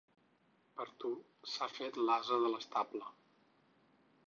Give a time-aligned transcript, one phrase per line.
[0.77, 1.11] Per tu
[1.51, 3.07] s'ha fet l'ase de l'estable.